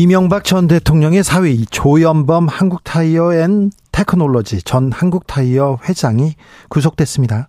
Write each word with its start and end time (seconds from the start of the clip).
이명박 0.00 0.44
전 0.44 0.68
대통령의 0.68 1.24
사위 1.24 1.66
조현범 1.66 2.46
한국타이어 2.46 3.34
앤 3.34 3.72
테크놀로지 3.90 4.62
전 4.62 4.92
한국타이어 4.92 5.80
회장이 5.88 6.36
구속됐습니다. 6.68 7.48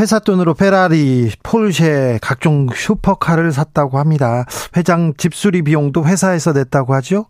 회사 0.00 0.18
돈으로 0.18 0.54
페라리, 0.54 1.30
포르쉐, 1.44 2.18
각종 2.20 2.66
슈퍼카를 2.74 3.52
샀다고 3.52 4.00
합니다. 4.00 4.46
회장 4.76 5.14
집수리 5.16 5.62
비용도 5.62 6.04
회사에서 6.06 6.52
냈다고 6.52 6.92
하죠. 6.96 7.26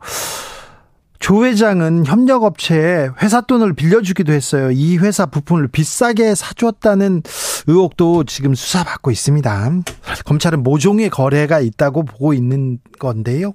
조 1.19 1.45
회장은 1.45 2.07
협력업체에 2.07 3.09
회사 3.23 3.41
돈을 3.41 3.73
빌려주기도 3.73 4.33
했어요. 4.33 4.71
이 4.71 4.99
회사 4.99 5.27
부품을 5.27 5.69
비싸게 5.69 6.35
사줬다는 6.35 7.23
의혹도 7.67 8.25
지금 8.25 8.55
수사받고 8.55 9.11
있습니다. 9.11 9.73
검찰은 10.25 10.62
모종의 10.62 11.11
거래가 11.11 11.61
있다고 11.61 12.05
보고 12.05 12.33
있는 12.34 12.79
건데요. 12.98 13.55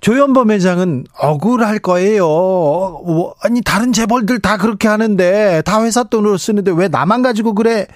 조현범 0.00 0.50
회장은 0.50 1.04
억울할 1.18 1.78
거예요. 1.78 2.26
어, 2.26 3.32
아니 3.42 3.60
다른 3.60 3.92
재벌들 3.92 4.40
다 4.40 4.56
그렇게 4.56 4.88
하는데 4.88 5.62
다 5.62 5.82
회사 5.84 6.04
돈으로 6.04 6.38
쓰는데 6.38 6.72
왜 6.74 6.88
나만 6.88 7.22
가지고 7.22 7.54
그래? 7.54 7.86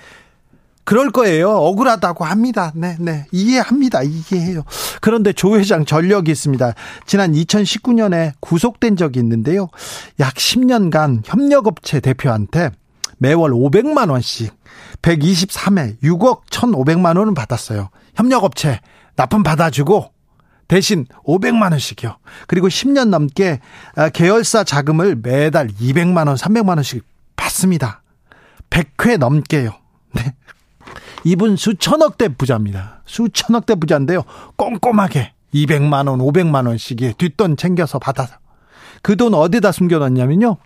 그럴 0.84 1.10
거예요. 1.10 1.50
억울하다고 1.50 2.24
합니다. 2.24 2.72
네, 2.74 2.96
네. 3.00 3.26
이해합니다. 3.32 4.02
이해해요. 4.02 4.64
그런데 5.00 5.32
조 5.32 5.58
회장 5.58 5.84
전력이 5.84 6.30
있습니다. 6.30 6.74
지난 7.06 7.32
2019년에 7.32 8.32
구속된 8.40 8.96
적이 8.96 9.20
있는데요. 9.20 9.68
약 10.20 10.34
10년간 10.34 11.22
협력업체 11.24 12.00
대표한테 12.00 12.70
매월 13.18 13.52
500만 13.52 14.10
원씩 14.10 14.52
123회 15.00 16.02
6억 16.02 16.44
1,500만 16.50 17.18
원은 17.18 17.34
받았어요. 17.34 17.88
협력업체 18.14 18.80
납품 19.16 19.42
받아주고 19.42 20.12
대신 20.68 21.06
500만 21.24 21.70
원씩이요. 21.70 22.16
그리고 22.46 22.68
10년 22.68 23.08
넘게 23.08 23.60
아, 23.96 24.08
계열사 24.08 24.64
자금을 24.64 25.16
매달 25.16 25.68
200만 25.68 26.26
원, 26.26 26.36
300만 26.36 26.76
원씩 26.76 27.04
받습니다. 27.36 28.02
100회 28.70 29.18
넘게요. 29.18 29.70
네. 30.12 30.34
이분 31.24 31.56
수천억대 31.56 32.28
부자입니다. 32.28 33.02
수천억대 33.06 33.76
부자인데요. 33.76 34.22
꼼꼼하게 34.56 35.32
200만 35.54 36.08
원, 36.08 36.18
500만 36.18 36.66
원씩이 36.66 37.14
뒷돈 37.18 37.56
챙겨서 37.56 37.98
받아서 37.98 38.36
그 39.02 39.16
돈 39.16 39.34
어디다 39.34 39.70
숨겨놨냐면요. 39.72 40.56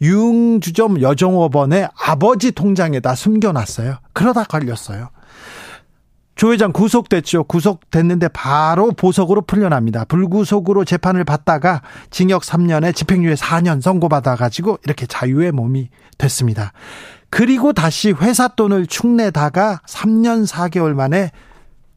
융주점 0.00 1.02
여정업원의 1.02 1.88
아버지 2.06 2.52
통장에다 2.52 3.14
숨겨놨어요. 3.14 3.96
그러다 4.12 4.44
걸렸어요. 4.44 5.10
조 6.40 6.54
회장 6.54 6.72
구속됐죠. 6.72 7.44
구속됐는데 7.44 8.28
바로 8.28 8.92
보석으로 8.92 9.42
풀려납니다. 9.42 10.06
불구속으로 10.06 10.86
재판을 10.86 11.22
받다가 11.22 11.82
징역 12.08 12.44
3년에 12.44 12.94
집행유예 12.94 13.34
4년 13.34 13.82
선고받아 13.82 14.36
가지고 14.36 14.78
이렇게 14.86 15.04
자유의 15.04 15.52
몸이 15.52 15.90
됐습니다. 16.16 16.72
그리고 17.28 17.74
다시 17.74 18.12
회사 18.12 18.48
돈을 18.48 18.86
축내다가 18.86 19.82
3년 19.86 20.48
4개월 20.48 20.94
만에 20.94 21.30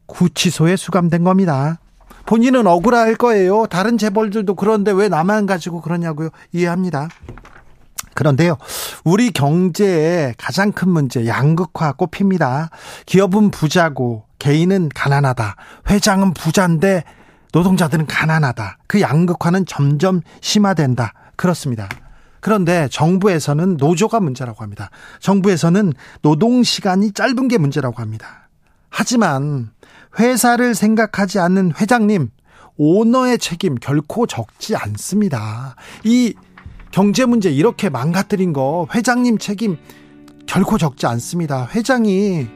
구치소에 0.04 0.76
수감된 0.76 1.24
겁니다. 1.24 1.80
본인은 2.26 2.66
억울할 2.66 3.14
거예요. 3.14 3.64
다른 3.70 3.96
재벌들도 3.96 4.56
그런데 4.56 4.92
왜 4.92 5.08
나만 5.08 5.46
가지고 5.46 5.80
그러냐고요. 5.80 6.28
이해합니다. 6.52 7.08
그런데요, 8.14 8.56
우리 9.04 9.30
경제의 9.30 10.34
가장 10.38 10.72
큰 10.72 10.88
문제, 10.88 11.26
양극화 11.26 11.92
꼽힙니다. 11.92 12.70
기업은 13.06 13.50
부자고, 13.50 14.24
개인은 14.38 14.90
가난하다. 14.94 15.56
회장은 15.90 16.34
부자인데, 16.34 17.04
노동자들은 17.52 18.06
가난하다. 18.06 18.78
그 18.86 19.00
양극화는 19.00 19.66
점점 19.66 20.20
심화된다. 20.40 21.12
그렇습니다. 21.36 21.88
그런데 22.40 22.88
정부에서는 22.90 23.76
노조가 23.78 24.20
문제라고 24.20 24.62
합니다. 24.62 24.90
정부에서는 25.20 25.92
노동 26.20 26.62
시간이 26.62 27.12
짧은 27.12 27.48
게 27.48 27.58
문제라고 27.58 28.02
합니다. 28.02 28.48
하지만 28.90 29.70
회사를 30.18 30.74
생각하지 30.74 31.38
않는 31.38 31.72
회장님, 31.80 32.30
오너의 32.76 33.38
책임 33.38 33.76
결코 33.76 34.26
적지 34.26 34.76
않습니다. 34.76 35.76
이 36.04 36.34
경제 36.94 37.24
문제 37.24 37.50
이렇게 37.50 37.88
망가뜨린 37.88 38.52
거 38.52 38.86
회장님 38.94 39.38
책임 39.38 39.78
결코 40.46 40.78
적지 40.78 41.08
않습니다. 41.08 41.68
회장이 41.74 42.46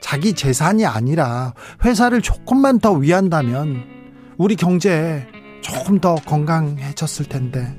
자기 0.00 0.34
재산이 0.34 0.86
아니라 0.86 1.52
회사를 1.84 2.22
조금만 2.22 2.78
더 2.78 2.92
위한다면 2.92 3.82
우리 4.36 4.54
경제 4.54 5.26
조금 5.62 5.98
더 5.98 6.14
건강해졌을 6.14 7.24
텐데 7.24 7.76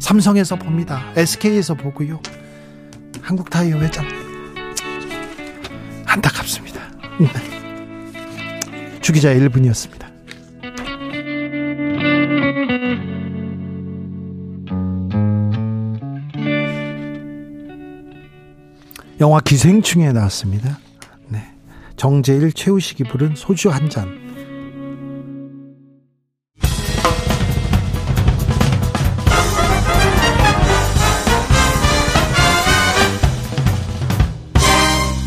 삼성에서 0.00 0.56
봅니다. 0.56 1.12
SK에서 1.14 1.74
보고요. 1.74 2.18
한국 3.22 3.48
타이어 3.48 3.78
회장 3.78 4.04
안타깝습니다. 6.04 6.80
네. 7.20 9.00
주기자 9.00 9.32
1분이었습니다. 9.32 10.03
영화 19.24 19.40
기생충에 19.40 20.12
나왔습니다. 20.12 20.78
네. 21.28 21.42
정재일, 21.96 22.52
최우식이 22.52 23.04
부른 23.04 23.36
소주 23.36 23.70
한 23.70 23.88
잔. 23.88 24.06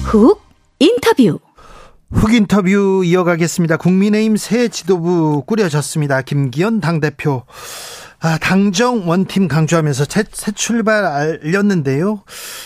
훅 0.04 0.44
인터뷰. 0.78 1.40
훅 2.12 2.34
인터뷰 2.36 3.02
이어가겠습니다. 3.04 3.78
국민의힘 3.78 4.38
새 4.38 4.68
지도부 4.68 5.42
꾸려졌습니다. 5.48 6.22
김기현 6.22 6.82
당대표. 6.82 7.46
아, 8.20 8.38
당정 8.40 9.08
원팀 9.08 9.48
강조하면서 9.48 10.06
새, 10.06 10.24
새 10.32 10.52
출발 10.52 11.06
알렸는데요. 11.06 12.24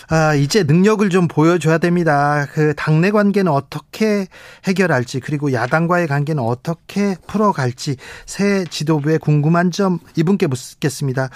아, 0.10 0.34
이제 0.34 0.64
능력을 0.64 1.10
좀 1.10 1.28
보여줘야 1.28 1.78
됩니다. 1.78 2.48
그 2.54 2.74
당내 2.76 3.12
관계는 3.12 3.52
어떻게 3.52 4.28
해결할지 4.66 5.20
그리고 5.20 5.52
야당과의 5.52 6.08
관계는 6.08 6.42
어떻게 6.42 7.16
풀어갈지 7.28 7.98
새 8.26 8.64
지도부에 8.64 9.18
궁금한 9.18 9.72
점 9.72 10.00
이분께 10.16 10.48
묻겠습니다. 10.48 11.30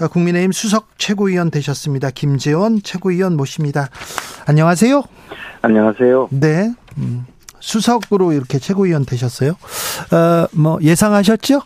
아, 0.00 0.06
국민의힘 0.06 0.52
수석 0.52 0.90
최고위원 0.96 1.50
되셨습니다. 1.50 2.10
김재원 2.10 2.80
최고위원 2.82 3.36
모십니다. 3.36 3.88
안녕하세요. 4.46 5.02
안녕하세요. 5.62 6.28
네. 6.30 6.72
음, 6.98 7.26
수석으로 7.58 8.32
이렇게 8.32 8.60
최고위원 8.60 9.04
되셨어요. 9.04 9.50
어, 9.50 10.46
뭐 10.52 10.78
예상하셨죠? 10.80 11.62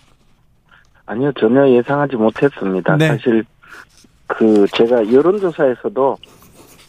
아니요, 1.13 1.33
전혀 1.39 1.69
예상하지 1.69 2.17
못했습니다. 2.17 2.97
네. 2.97 3.09
사실 3.09 3.45
그 4.27 4.67
제가 4.73 5.13
여론조사에서도 5.13 6.17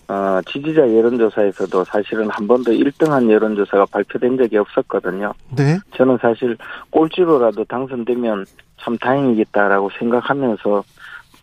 어, 0.08 0.40
지지자 0.48 0.81
여론조사에서도 0.81 1.84
사실은 1.86 2.30
한 2.30 2.48
번도 2.48 2.72
1등한 2.72 3.30
여론조사가 3.30 3.86
발표된 3.92 4.38
적이 4.38 4.58
없었거든요. 4.58 5.34
네. 5.56 5.78
저는 5.96 6.18
사실 6.22 6.58
꼴찌로라도 6.90 7.66
당선되면 7.66 8.46
참 8.81 8.98
다행이겠다라고 8.98 9.90
생각하면서 10.00 10.84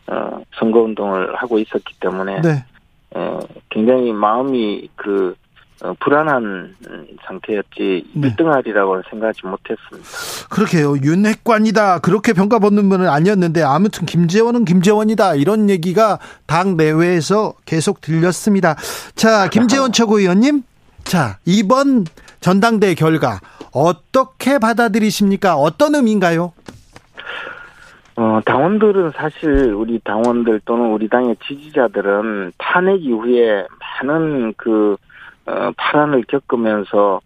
어, 0.09 0.43
선거운동을 0.59 1.37
하고 1.37 1.59
있었기 1.59 1.95
때문에 2.01 2.41
네. 2.43 2.65
어, 3.15 3.41
굉장히 3.71 4.13
마음이 4.13 4.89
그 4.97 5.35
어, 5.83 5.95
불안한 6.01 6.75
상태였지 7.27 8.05
네. 8.15 8.35
1등하리라고는 8.37 9.03
생각하지 9.09 9.47
못했습니다. 9.47 10.09
그렇게요. 10.51 10.97
윤핵관이다. 11.03 12.01
그렇게 12.01 12.33
평가받는 12.33 12.89
분은 12.89 13.09
아니었는데 13.09 13.63
아무튼 13.63 14.05
김재원은 14.05 14.67
김재원이다. 14.67 15.37
이런 15.37 15.71
얘기가 15.71 16.19
당 16.47 16.77
내외에서 16.77 17.55
계속 17.65 18.01
들렸습니다. 18.01 18.77
자, 19.15 19.49
김재원 19.49 19.93
최고위원님. 19.93 20.63
자, 21.05 21.39
이번 21.47 22.05
전당대 22.41 22.95
결과 22.95 23.41
어떻게 23.73 24.59
받아들이십니까? 24.59 25.57
어떤 25.57 25.95
의미인가요? 25.95 26.53
어, 28.17 28.41
당원들은 28.45 29.13
사실 29.15 29.73
우리 29.73 29.99
당원들 30.01 30.61
또는 30.67 30.93
우리 30.93 31.09
당의 31.09 31.37
지지자들은 31.47 32.53
탄핵 32.59 33.03
이후에 33.03 33.65
많은 34.03 34.53
그, 34.59 34.97
어, 35.51 35.73
파란을 35.77 36.25
겪으면서, 36.29 37.21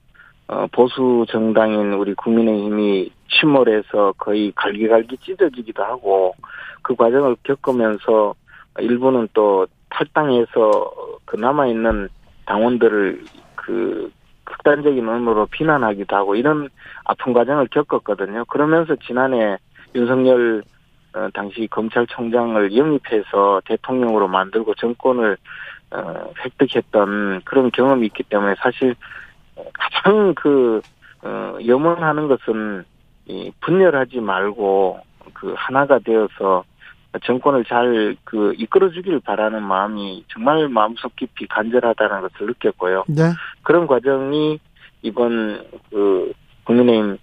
어, 0.48 0.66
보수 0.72 1.26
정당인 1.28 1.92
우리 1.92 2.14
국민의힘이 2.14 3.10
침몰해서 3.28 4.14
거의 4.16 4.52
갈기갈기 4.54 5.18
찢어지기도 5.18 5.84
하고, 5.84 6.34
그 6.82 6.94
과정을 6.94 7.36
겪으면서 7.42 8.34
일부는 8.78 9.28
또 9.34 9.66
탈당해서 9.90 10.90
그 11.24 11.36
남아 11.36 11.66
있는 11.66 12.08
당원들을 12.46 13.24
그 13.54 14.10
극단적인 14.44 15.08
의무로 15.08 15.46
비난하기도 15.46 16.14
하고 16.14 16.34
이런 16.34 16.68
아픈 17.04 17.32
과정을 17.32 17.68
겪었거든요. 17.68 18.44
그러면서 18.46 18.96
지난해 18.96 19.56
윤석열 19.94 20.62
어, 21.14 21.28
당시 21.32 21.68
검찰총장을 21.70 22.76
영입해서 22.76 23.62
대통령으로 23.66 24.26
만들고 24.26 24.74
정권을 24.74 25.36
어, 25.90 26.32
획득했던 26.44 27.42
그런 27.44 27.70
경험이 27.70 28.06
있기 28.06 28.24
때문에 28.24 28.54
사실 28.58 28.94
가장 29.72 30.34
그 30.34 30.80
어, 31.22 31.56
염원하는 31.66 32.28
것은 32.28 32.84
이 33.26 33.52
분열하지 33.60 34.20
말고 34.20 35.00
그 35.32 35.54
하나가 35.56 35.98
되어서 35.98 36.64
정권을 37.22 37.64
잘 37.64 38.16
그 38.34 38.52
이끌어주기를 38.58 39.20
바라는 39.20 39.62
마음이 39.62 40.24
정말 40.28 40.68
마음속 40.68 41.14
깊이 41.14 41.46
간절하다는 41.46 42.22
것을 42.22 42.46
느꼈고요. 42.48 43.04
네. 43.06 43.22
그런 43.62 43.86
과정이 43.86 44.58
이번 45.02 45.64
그 45.90 46.32
국민의힘 46.64 47.16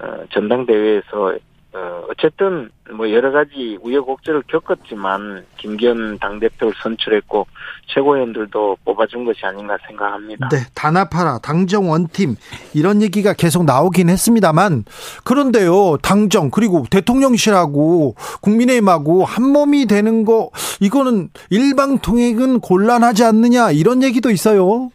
어, 0.00 0.24
전당대회에서 0.30 1.38
어, 1.72 2.02
어쨌든 2.10 2.68
뭐 2.92 3.08
여러 3.12 3.30
가지 3.30 3.78
우여곡절을 3.82 4.42
겪었지만 4.48 5.46
김기현 5.56 6.18
당대표를 6.18 6.74
선출했고 6.82 7.46
최고위원들도 7.86 8.78
뽑아준 8.84 9.24
것이 9.24 9.46
아닌가 9.46 9.76
생각합니다. 9.86 10.48
네, 10.48 10.58
단합하라, 10.74 11.38
당정 11.38 11.88
원팀 11.88 12.34
이런 12.74 13.02
얘기가 13.02 13.34
계속 13.34 13.64
나오긴 13.64 14.08
했습니다만 14.08 14.84
그런데요, 15.24 15.98
당정 15.98 16.50
그리고 16.50 16.84
대통령실하고 16.90 18.16
국민의힘하고 18.40 19.24
한 19.24 19.44
몸이 19.44 19.86
되는 19.86 20.24
거 20.24 20.50
이거는 20.80 21.28
일방 21.50 21.98
통행은 21.98 22.60
곤란하지 22.60 23.22
않느냐 23.22 23.70
이런 23.70 24.02
얘기도 24.02 24.30
있어요. 24.30 24.90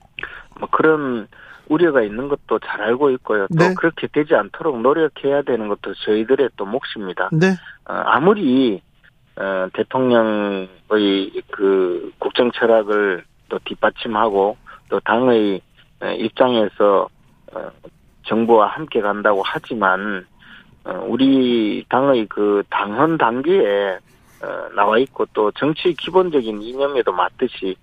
뭐 0.60 0.70
그런 0.72 1.28
우려가 1.68 2.02
있는 2.02 2.28
것도 2.28 2.60
잘 2.60 2.82
알고 2.82 3.12
있고요. 3.12 3.48
또 3.48 3.56
네. 3.56 3.74
그렇게 3.76 4.08
되지 4.08 4.36
않도록 4.36 4.82
노력해야 4.82 5.42
되는 5.42 5.68
것도 5.68 5.94
저희들의 6.06 6.50
또 6.58 6.66
몫입니다. 6.66 7.30
네, 7.32 7.50
어, 7.86 7.94
아무리 7.94 8.82
어, 9.38 9.68
대통령의 9.74 11.32
그 11.52 12.12
국정 12.20 12.52
철학을 12.52 13.24
또 13.50 13.60
뒷받침하고 13.66 14.58
또 14.90 15.00
당의 15.02 15.62
어, 16.02 16.08
입장에서 16.08 17.08
어, 17.54 17.72
정부와 18.24 18.68
함께 18.68 19.02
간다고 19.02 19.42
하지만 19.46 20.26
어, 20.84 21.06
우리 21.08 21.84
당의 21.90 22.28
그 22.28 22.64
당헌 22.70 23.18
당규에 23.18 23.98
어, 24.44 24.70
나와 24.76 24.98
있고 25.00 25.26
또 25.34 25.52
정치 25.52 25.94
기본적인 25.94 26.62
이념에도 26.62 27.12
맞듯이 27.12 27.76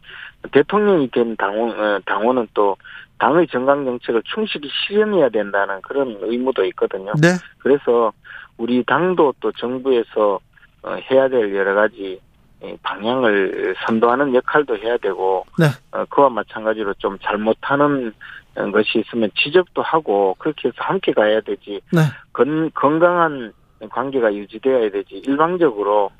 대통령이 0.52 1.10
된 1.10 1.36
당원 1.36 1.70
어, 1.78 2.00
당원은 2.04 2.48
또 2.54 2.76
당의 3.22 3.46
정강 3.46 3.84
정책을 3.84 4.20
충실히 4.24 4.68
실현해야 4.68 5.28
된다는 5.28 5.80
그런 5.82 6.18
의무도 6.22 6.64
있거든요. 6.66 7.12
네, 7.20 7.28
그래서 7.58 8.12
우리 8.58 8.82
당도 8.82 9.34
또 9.38 9.52
정부에서 9.52 10.40
어, 10.82 10.96
해야 11.08 11.28
될 11.28 11.54
여러 11.54 11.72
가지 11.74 12.20
이 12.64 12.76
방향을 12.82 13.76
선도하는 13.86 14.34
역할도 14.34 14.76
해야 14.78 14.96
되고 14.96 15.46
네. 15.56 15.66
어, 15.92 16.04
그와 16.06 16.30
마찬가지로 16.30 16.94
좀 16.94 17.16
잘못하는 17.22 18.12
어, 18.56 18.70
것이 18.72 18.98
있으면 18.98 19.30
지적도 19.36 19.82
하고 19.82 20.34
그렇게 20.40 20.68
해서 20.68 20.78
함께 20.78 21.12
가야 21.12 21.40
되지 21.42 21.80
네. 21.92 22.00
건, 22.32 22.72
건강한 22.74 23.52
관계가 23.88 24.34
유지되어야 24.34 24.90
되지 24.90 25.22
일방적으로 25.24 26.06
어, 26.06 26.10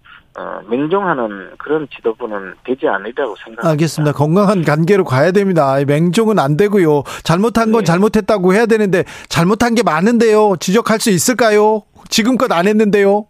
맹종하는 0.69 1.51
그런 1.59 1.87
지도부는 1.95 2.55
되지 2.65 2.89
않으리라고 2.89 3.35
생각합니다. 3.37 3.69
알겠습니다. 3.69 4.13
건강한 4.13 4.63
관계로 4.63 5.05
가야 5.05 5.31
됩니다. 5.33 5.77
맹종은 5.87 6.39
안 6.39 6.57
되고요. 6.57 7.03
잘못한 7.25 7.71
건 7.73 7.81
네. 7.81 7.85
잘못했다고 7.85 8.55
해야 8.55 8.67
되는데 8.67 9.05
잘못한 9.29 9.75
게 9.75 9.83
많은데요. 9.83 10.55
지적할 10.59 11.01
수 11.01 11.11
있을까요? 11.11 11.83
지금껏 12.09 12.51
안 12.53 12.67
했는데요. 12.67 13.27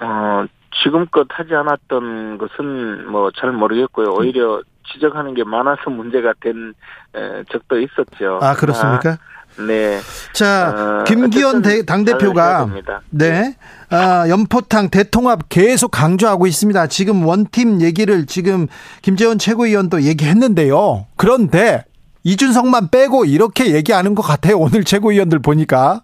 어, 0.00 0.44
지금껏 0.82 1.26
하지 1.30 1.54
않았던 1.54 2.38
것은 2.38 3.10
뭐 3.10 3.30
잘 3.38 3.52
모르겠고요. 3.52 4.12
오히려 4.18 4.62
지적하는 4.92 5.34
게 5.34 5.44
많아서 5.44 5.90
문제가 5.90 6.32
된 6.40 6.74
에, 7.14 7.44
적도 7.50 7.78
있었죠. 7.80 8.40
아 8.42 8.54
그렇습니까? 8.54 9.10
아, 9.10 9.18
네. 9.58 9.98
자, 10.32 11.00
어, 11.00 11.04
김기현 11.04 11.62
대- 11.62 11.84
당대표가. 11.84 12.68
네. 13.10 13.56
아, 13.90 14.26
연포탕 14.28 14.88
대통합 14.90 15.48
계속 15.48 15.90
강조하고 15.90 16.46
있습니다. 16.46 16.86
지금 16.86 17.26
원팀 17.26 17.82
얘기를 17.82 18.24
지금 18.26 18.66
김재원 19.02 19.38
최고위원도 19.38 20.02
얘기했는데요. 20.02 21.06
그런데 21.16 21.84
이준석만 22.24 22.88
빼고 22.90 23.24
이렇게 23.26 23.74
얘기하는 23.74 24.14
것 24.14 24.22
같아요. 24.22 24.56
오늘 24.58 24.84
최고위원들 24.84 25.40
보니까. 25.40 26.02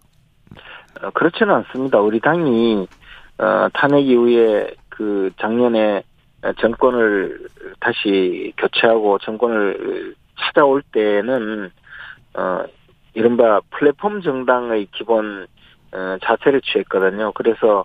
어, 1.02 1.10
그렇지는 1.14 1.54
않습니다. 1.54 1.98
우리 2.00 2.20
당이 2.20 2.86
어, 3.38 3.68
탄핵 3.72 4.00
이후에 4.06 4.70
그 4.88 5.30
작년에 5.40 6.02
정권을 6.60 7.46
다시 7.80 8.52
교체하고 8.58 9.18
정권을 9.18 10.14
찾아올 10.40 10.82
때는 10.92 11.70
어 12.34 12.58
이른바 13.18 13.60
플랫폼 13.70 14.22
정당의 14.22 14.86
기본 14.92 15.48
어, 15.90 16.16
자세를 16.22 16.60
취했거든요. 16.60 17.32
그래서 17.32 17.84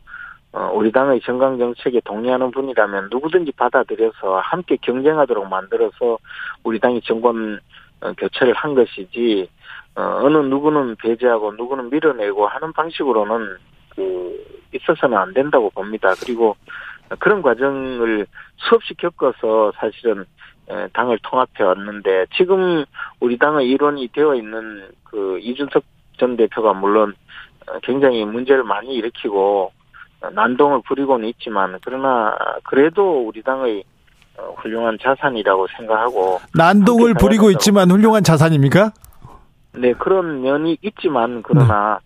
어, 0.52 0.72
우리 0.76 0.92
당의 0.92 1.22
정강 1.22 1.58
정책에 1.58 2.02
동의하는 2.06 2.52
분이라면 2.52 3.08
누구든지 3.10 3.54
받아들여서 3.54 4.42
함께 4.42 4.78
경쟁하도록 4.80 5.50
만들어서 5.50 6.20
우리 6.64 6.80
당이 6.80 7.02
정권 7.02 7.60
어, 8.02 8.14
교체를 8.14 8.54
한 8.54 8.76
것이지 8.76 9.50
어, 9.96 10.20
어느 10.22 10.38
누구는 10.38 10.98
배제하고 10.98 11.54
누구는 11.54 11.90
밀어내고 11.90 12.46
하는 12.46 12.72
방식으로는 12.72 13.58
그 13.96 14.68
있어서는 14.72 15.18
안 15.18 15.34
된다고 15.34 15.72
봅니다. 15.72 16.14
그리고 16.24 16.56
그런 17.18 17.42
과정을 17.42 18.28
수없이 18.58 18.94
겪어서 18.94 19.72
사실은 19.78 20.22
에, 20.22 20.26
당을 20.94 21.20
통합해 21.24 21.64
왔는데 21.64 22.28
지금 22.36 22.86
우리 23.20 23.38
당의 23.38 23.70
일원이 23.70 24.08
되어 24.10 24.36
있는 24.36 24.90
그 25.04 25.40
이준석 25.40 25.84
전 26.18 26.38
대표가 26.38 26.74
물론 26.74 27.14
어, 27.68 27.80
굉장히 27.84 28.26
문제를 28.26 28.64
많이 28.64 28.94
일으키고 28.96 29.72
어, 30.22 30.30
난동을 30.30 30.82
부리고는 30.88 31.28
있지만 31.30 31.78
그러나 31.84 32.36
그래도 32.64 33.28
우리 33.28 33.42
당의 33.42 33.84
어, 34.38 34.54
훌륭한 34.58 34.98
자산이라고 35.02 35.68
생각하고 35.78 36.40
난동을 36.56 37.14
부리고 37.16 37.52
있지만 37.52 37.92
훌륭한 37.92 38.24
자산입니까? 38.24 38.92
네, 39.76 39.94
그런 39.94 40.42
면이 40.42 40.78
있지만, 40.82 41.42
그러나, 41.42 42.00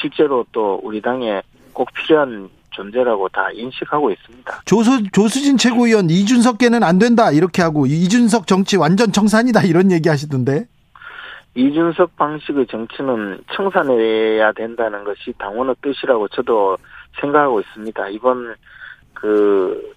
실제로 0.00 0.44
또 0.52 0.78
우리 0.82 1.00
당에 1.00 1.42
꼭 1.72 1.88
필요한 1.94 2.50
존재라고 2.78 3.28
다 3.30 3.50
인식하고 3.52 4.10
있습니다. 4.12 4.62
조수, 4.64 5.10
조수진 5.10 5.56
최고위원 5.56 6.10
이준석계는 6.10 6.84
안 6.84 6.98
된다 6.98 7.32
이렇게 7.32 7.60
하고 7.60 7.86
이준석 7.86 8.46
정치 8.46 8.76
완전 8.76 9.10
청산이다 9.10 9.62
이런 9.64 9.90
얘기 9.90 10.08
하시던데. 10.08 10.66
이준석 11.56 12.16
방식의 12.16 12.68
정치는 12.68 13.40
청산해야 13.52 14.52
된다는 14.52 15.02
것이 15.02 15.32
당원의 15.38 15.74
뜻이라고 15.82 16.28
저도 16.28 16.76
생각하고 17.20 17.60
있습니다. 17.60 18.08
이번 18.10 18.54
그 19.12 19.92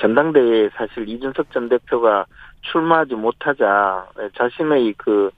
전당대회에 0.00 0.70
사실 0.74 1.08
이준석 1.08 1.52
전 1.52 1.68
대표가 1.68 2.26
출마하지 2.62 3.14
못하자 3.14 4.08
자신의 4.36 4.94
그 4.96 5.30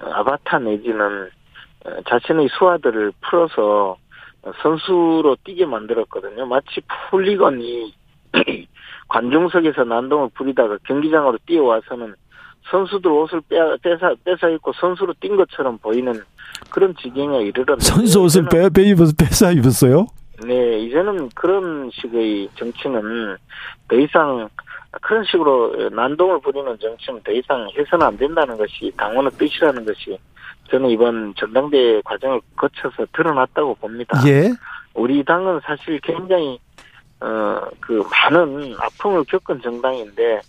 아바타 0.00 0.60
내지는 0.60 1.30
자신의 2.08 2.48
수하들을 2.56 3.12
풀어서 3.22 3.96
선수로 4.62 5.36
뛰게 5.44 5.66
만들었거든요. 5.66 6.46
마치 6.46 6.80
풀리건이 7.10 7.94
관중석에서 9.08 9.84
난동을 9.84 10.30
부리다가 10.34 10.78
경기장으로 10.86 11.38
뛰어와서는 11.46 12.14
선수들 12.70 13.10
옷을 13.10 13.40
빼, 13.48 13.56
뺏어, 13.82 14.14
뺏어 14.24 14.50
입고 14.50 14.72
선수로 14.74 15.14
뛴 15.20 15.36
것처럼 15.36 15.78
보이는 15.78 16.12
그런 16.70 16.94
지경에 16.96 17.40
이르렀는데 17.40 17.84
선수 17.84 18.20
옷을 18.20 18.46
빼, 18.50 18.68
빼 18.68 18.82
입어서 18.82 19.12
뺏어 19.16 19.50
입었어요? 19.52 20.06
네, 20.44 20.78
이제는 20.80 21.30
그런 21.30 21.90
식의 21.92 22.48
정치는 22.56 23.36
더 23.88 23.96
이상 23.96 24.48
그런 25.02 25.24
식으로 25.24 25.90
난동을 25.90 26.40
부리는 26.40 26.78
정치는 26.78 27.22
더 27.22 27.32
이상 27.32 27.68
해서는 27.76 28.06
안 28.06 28.16
된다는 28.16 28.56
것이 28.56 28.92
당원의 28.96 29.30
뜻이라는 29.32 29.84
것이 29.84 30.18
저는 30.70 30.90
이번 30.90 31.34
전당대회 31.36 32.02
과정을 32.04 32.40
거쳐서 32.56 33.06
드러났다고 33.12 33.74
봅니다. 33.76 34.20
예. 34.26 34.50
우리 34.94 35.24
당은 35.24 35.60
사실 35.64 36.00
굉장히 36.00 36.58
어, 37.20 37.60
그 37.80 38.04
많은 38.10 38.74
아픔을 38.78 39.24
겪은 39.24 39.60
정당인데 39.62 40.40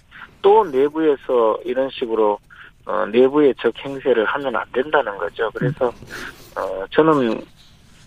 또 0.41 0.63
내부에서 0.65 1.59
이런 1.65 1.89
식으로 1.89 2.37
어, 2.85 3.05
내부의 3.07 3.53
적 3.59 3.73
행세를 3.77 4.25
하면 4.25 4.55
안 4.55 4.63
된다는 4.71 5.17
거죠. 5.17 5.49
그래서 5.53 5.87
어, 6.55 6.85
저는 6.91 7.41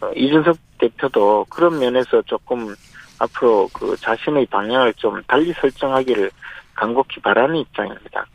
어, 0.01 0.11
이준석 0.15 0.57
대표도 0.79 1.47
그런 1.49 1.79
면에서 1.79 2.21
조금 2.23 2.75
앞으로 3.19 3.69
그 3.73 3.97
자신의 3.97 4.47
방향을 4.47 4.95
좀 4.95 5.23
달리 5.29 5.53
설정하기를 5.53 6.31
간곡히 6.75 7.21
바라는 7.23 7.57
입장입니다. 7.57 8.27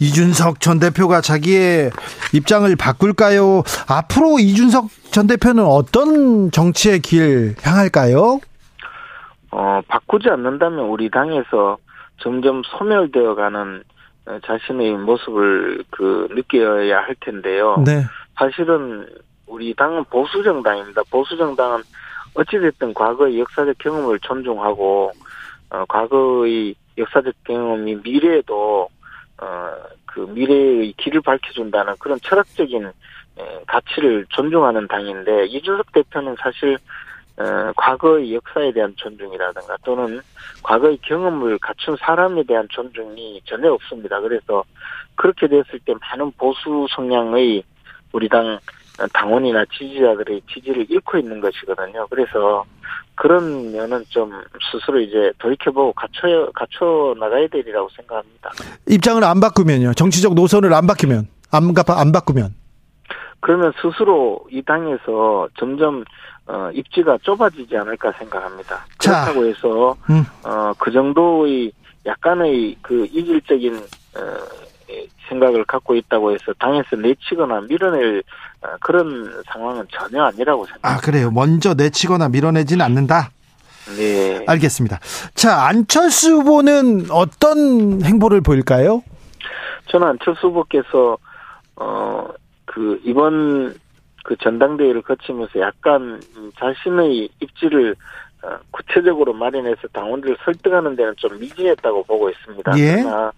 이준석 0.00 0.60
전 0.60 0.78
대표가 0.78 1.20
자기의 1.20 1.90
입장을 2.32 2.74
바꿀까요? 2.76 3.62
앞으로 3.88 4.38
이준석 4.38 4.86
전 5.12 5.26
대표는 5.26 5.64
어떤 5.64 6.50
정치의 6.50 7.00
길 7.00 7.54
향할까요? 7.62 8.40
어, 9.50 9.80
바꾸지 9.86 10.28
않는다면 10.28 10.86
우리 10.86 11.10
당에서 11.10 11.78
점점 12.18 12.62
소멸되어가는 12.64 13.84
어, 14.26 14.38
자신의 14.44 14.92
모습을 14.96 15.84
그 15.90 16.28
느껴야 16.30 16.98
할 16.98 17.14
텐데요. 17.20 17.82
네. 17.84 18.04
사실은 18.36 19.06
우리 19.46 19.74
당은 19.74 20.04
보수 20.04 20.42
정당입니다. 20.42 21.02
보수 21.10 21.36
정당은 21.36 21.82
어찌됐든 22.34 22.94
과거의 22.94 23.38
역사적 23.38 23.78
경험을 23.78 24.18
존중하고 24.20 25.12
어, 25.70 25.84
과거의 25.88 26.74
역사적 26.98 27.34
경험이 27.44 27.96
미래에도 27.96 28.88
어, 29.38 29.70
그 30.06 30.20
미래의 30.20 30.92
길을 30.96 31.20
밝혀준다는 31.22 31.94
그런 31.98 32.18
철학적인 32.20 32.86
에, 32.86 33.60
가치를 33.66 34.26
존중하는 34.28 34.86
당인데 34.86 35.46
이준석 35.46 35.92
대표는 35.92 36.36
사실 36.38 36.78
어, 37.36 37.72
과거의 37.76 38.32
역사에 38.34 38.72
대한 38.72 38.94
존중이라든가 38.96 39.76
또는 39.84 40.20
과거의 40.62 40.98
경험을 41.02 41.58
갖춘 41.58 41.96
사람에 41.96 42.44
대한 42.44 42.68
존중이 42.70 43.42
전혀 43.44 43.72
없습니다. 43.72 44.20
그래서 44.20 44.62
그렇게 45.16 45.48
됐을 45.48 45.80
때 45.80 45.94
많은 46.00 46.30
보수 46.38 46.86
성향의 46.90 47.64
우리 48.12 48.28
당 48.28 48.58
당원이나 49.12 49.64
지지자들의 49.76 50.42
지지를 50.52 50.86
잃고 50.88 51.18
있는 51.18 51.40
것이거든요. 51.40 52.06
그래서 52.08 52.64
그런 53.16 53.72
면은 53.72 54.04
좀 54.08 54.30
스스로 54.72 55.00
이제 55.00 55.32
돌이켜보고 55.38 55.92
갖춰, 55.92 56.50
갖춰 56.54 57.14
나가야 57.18 57.46
되리라고 57.48 57.88
생각합니다. 57.96 58.50
입장을 58.88 59.22
안 59.22 59.40
바꾸면요. 59.40 59.94
정치적 59.94 60.34
노선을 60.34 60.72
안 60.72 60.86
바뀌면, 60.86 61.28
안, 61.52 61.74
바, 61.74 62.00
안 62.00 62.12
바꾸면. 62.12 62.54
그러면 63.40 63.72
스스로 63.80 64.40
이 64.50 64.62
당에서 64.62 65.48
점점 65.58 66.04
어, 66.46 66.70
입지가 66.72 67.18
좁아지지 67.22 67.76
않을까 67.76 68.12
생각합니다. 68.12 68.86
자. 68.98 69.24
그렇다고 69.24 69.46
해서 69.46 69.96
음. 70.10 70.24
어, 70.44 70.72
그 70.78 70.90
정도의 70.90 71.72
약간의 72.06 72.76
그 72.82 73.06
이질적인 73.06 73.76
어, 73.76 74.64
생각을 75.28 75.64
갖고 75.64 75.94
있다고 75.94 76.32
해서 76.32 76.52
당에서 76.58 76.96
내치거나 76.96 77.62
밀어낼 77.62 78.22
어, 78.53 78.53
그런 78.80 79.42
상황은 79.52 79.86
전혀 79.90 80.22
아니라고 80.24 80.64
생각합니다. 80.66 80.88
아, 80.88 80.96
그래요. 81.00 81.30
먼저 81.30 81.74
내치거나 81.74 82.28
밀어내지는 82.28 82.84
않는다. 82.84 83.30
네. 83.96 84.44
알겠습니다. 84.46 84.98
자, 85.34 85.66
안철수 85.66 86.36
후보는 86.36 87.10
어떤 87.10 88.02
행보를 88.02 88.40
보일까요? 88.40 89.02
저는 89.86 90.08
안철수 90.08 90.48
후보께서 90.48 91.18
어 91.76 92.28
그 92.74 93.00
이번 93.04 93.72
그 94.24 94.36
전당대회를 94.36 95.02
거치면서 95.02 95.60
약간 95.60 96.20
자신의 96.58 97.28
입지를 97.40 97.94
어, 98.42 98.48
구체적으로 98.72 99.32
마련해서 99.32 99.86
당원들을 99.92 100.38
설득하는 100.44 100.96
데는 100.96 101.14
좀 101.16 101.38
미진했다고 101.38 102.02
보고 102.02 102.28
있습니다. 102.30 102.76
예. 102.78 102.96
그러나 103.02 103.30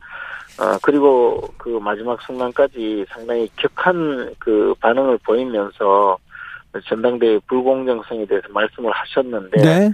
어 0.59 0.79
그리고 0.83 1.49
그 1.59 1.69
마지막 1.83 2.21
순간까지 2.23 3.05
상당히 3.11 3.49
격한 3.57 4.35
그 4.39 4.75
반응을 4.81 5.19
보이면서 5.19 6.17
전당대회 6.89 7.39
불공정성에 7.47 8.27
대해서 8.27 8.47
말씀을 8.51 8.91
하셨는데 8.93 9.63
네. 9.63 9.91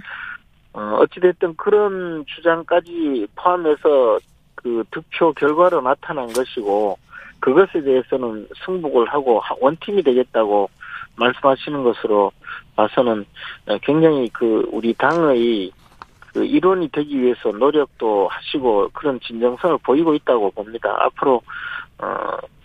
어, 0.73 0.97
어찌됐든 1.01 1.55
그런 1.55 2.25
주장까지 2.27 3.27
포함해서 3.35 4.19
그 4.55 4.83
득표 4.91 5.33
결과로 5.33 5.81
나타난 5.81 6.31
것이고, 6.31 6.97
그것에 7.39 7.81
대해서는 7.81 8.47
승복을 8.65 9.07
하고 9.09 9.39
하- 9.41 9.55
원팀이 9.59 10.01
되겠다고 10.01 10.69
말씀하시는 11.17 11.83
것으로 11.83 12.31
봐서는 12.75 13.25
어, 13.67 13.77
굉장히 13.83 14.29
그 14.33 14.67
우리 14.71 14.93
당의 14.93 15.71
그 16.33 16.43
일원이 16.43 16.89
되기 16.91 17.21
위해서 17.21 17.49
노력도 17.51 18.27
하시고 18.27 18.89
그런 18.93 19.19
진정성을 19.25 19.77
보이고 19.83 20.13
있다고 20.15 20.51
봅니다. 20.51 20.95
앞으로, 20.99 21.41
어, 21.99 22.07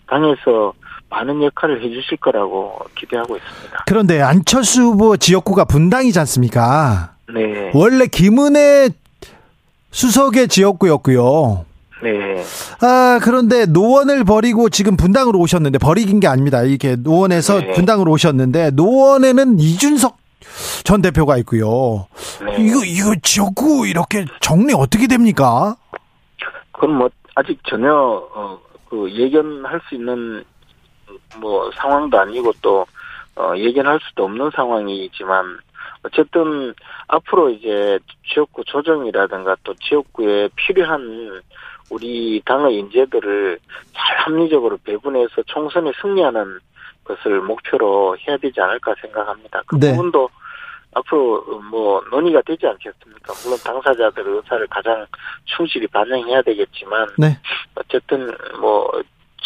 당에서 0.07 0.73
많은 1.09 1.43
역할을 1.43 1.83
해주실 1.83 2.17
거라고 2.17 2.79
기대하고 2.97 3.37
있습니다. 3.37 3.83
그런데 3.87 4.21
안철수 4.21 4.81
후보 4.81 5.17
지역구가 5.17 5.65
분당이지 5.65 6.19
않습니까? 6.19 7.13
네. 7.33 7.71
원래 7.73 8.07
김은혜 8.07 8.89
수석의 9.91 10.47
지역구였고요. 10.47 11.65
네. 12.01 12.43
아, 12.81 13.19
그런데 13.21 13.65
노원을 13.65 14.23
버리고 14.23 14.69
지금 14.69 14.95
분당으로 14.95 15.37
오셨는데, 15.39 15.79
버리긴 15.79 16.19
게 16.19 16.27
아닙니다. 16.27 16.63
이렇게 16.63 16.95
노원에서 16.95 17.59
네. 17.59 17.71
분당으로 17.73 18.11
오셨는데, 18.11 18.71
노원에는 18.71 19.59
이준석 19.59 20.18
전 20.83 21.01
대표가 21.01 21.37
있고요. 21.37 22.07
네. 22.43 22.55
이거, 22.59 22.83
이거 22.85 23.15
지역구 23.21 23.87
이렇게 23.87 24.25
정리 24.39 24.73
어떻게 24.73 25.07
됩니까? 25.07 25.75
그건 26.71 26.95
뭐 26.95 27.09
아직 27.35 27.59
전혀 27.67 27.93
어, 27.93 28.59
그 28.89 29.11
예견할 29.11 29.81
수 29.87 29.95
있는 29.95 30.43
뭐 31.39 31.69
상황도 31.75 32.19
아니고 32.19 32.53
또 32.61 32.85
어, 33.35 33.53
예견할 33.55 33.99
수도 34.01 34.25
없는 34.25 34.51
상황이지만 34.55 35.59
어쨌든 36.03 36.73
앞으로 37.07 37.49
이제 37.49 37.99
지역구 38.31 38.63
조정이라든가 38.65 39.57
또 39.63 39.73
지역구에 39.75 40.49
필요한 40.55 41.41
우리 41.89 42.41
당의 42.45 42.75
인재들을 42.75 43.59
잘 43.93 44.17
합리적으로 44.19 44.77
배분해서 44.83 45.43
총선에 45.47 45.91
승리하는 46.01 46.59
것을 47.09 47.41
목표로 47.41 48.17
해야 48.27 48.37
되지 48.37 48.61
않을까 48.61 48.93
생각합니다. 49.01 49.63
그 49.65 49.79
네. 49.79 49.91
부분도 49.91 50.29
앞으로 50.93 51.61
뭐 51.69 52.01
논의가 52.11 52.41
되지 52.45 52.67
않겠습니까? 52.67 53.33
물론 53.43 53.57
당사자들의 53.63 54.37
의사를 54.37 54.67
가장 54.67 55.05
충실히 55.45 55.87
반영해야 55.87 56.41
되겠지만 56.43 57.07
네. 57.17 57.37
어쨌든 57.75 58.31
뭐 58.59 58.91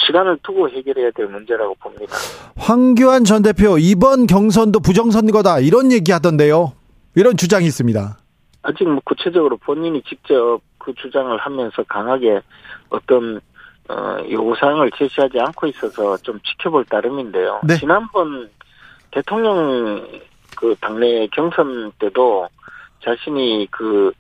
시간을 0.06 0.40
두고 0.44 0.70
해결해야 0.70 1.12
될 1.12 1.28
문제라고 1.28 1.76
봅니다. 1.76 2.16
황교안 2.58 3.24
전 3.24 3.42
대표, 3.42 3.78
이번 3.78 4.28
경선도 4.28 4.80
부정선거다. 4.82 5.60
이런 5.60 5.92
얘기 5.92 6.12
하던데요. 6.12 6.74
이런 7.16 7.38
주장이 7.38 7.66
있습니다. 7.66 8.18
아직 8.64 8.84
뭐 8.86 9.02
구체적으로 9.06 9.58
본인이 9.58 10.02
직접 10.04 10.60
그 10.78 10.94
주장을 10.96 11.38
하면서 11.38 11.84
강하게 11.84 12.42
어떤 12.90 13.40
어, 13.90 14.18
요구사항을 14.30 14.92
제시하지 14.98 15.40
않고 15.40 15.68
있어서 15.68 16.18
좀 16.18 16.40
지켜볼 16.42 16.86
따름인데요. 16.86 17.62
네. 17.64 17.76
지난번 17.78 18.50
대통령 19.12 20.08
그 20.56 20.76
당내 20.80 21.28
경선 21.28 21.92
때도 22.00 22.48
자신이 23.04 23.68
그 23.72 24.12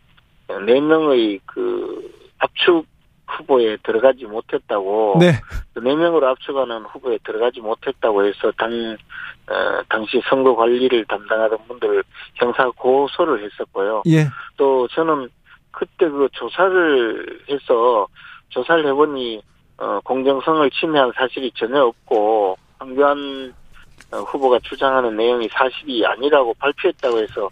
네 0.47 0.79
명의 0.79 1.39
그 1.45 2.11
압축 2.39 2.85
후보에 3.25 3.77
들어가지 3.83 4.25
못했다고 4.25 5.17
네. 5.19 5.33
그네 5.73 5.95
명으로 5.95 6.27
압축하는 6.27 6.83
후보에 6.83 7.17
들어가지 7.23 7.61
못했다고 7.61 8.25
해서 8.25 8.51
당 8.57 8.95
어, 9.49 9.81
당시 9.89 10.21
선거 10.29 10.55
관리를 10.55 11.05
담당하던 11.05 11.57
분들을 11.67 12.03
형사 12.35 12.69
고소를 12.71 13.43
했었고요. 13.43 14.03
예. 14.07 14.27
또 14.55 14.87
저는 14.89 15.29
그때 15.71 16.07
그 16.07 16.29
조사를 16.31 17.39
해서 17.49 18.07
조사를 18.49 18.85
해보니 18.87 19.41
어, 19.77 19.99
공정성을 20.03 20.69
침해한 20.71 21.11
사실이 21.15 21.51
전혀 21.55 21.83
없고 21.83 22.57
황교안 22.79 23.53
어, 24.11 24.17
후보가 24.17 24.59
주장하는 24.63 25.15
내용이 25.17 25.49
사실이 25.51 26.05
아니라고 26.05 26.53
발표했다고 26.59 27.19
해서 27.19 27.49